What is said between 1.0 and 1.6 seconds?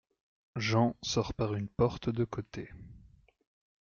sort par